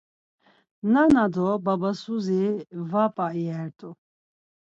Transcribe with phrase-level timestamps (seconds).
[0.91, 2.41] Nana do babasuzi
[2.89, 3.89] va p̌a iyert̆u.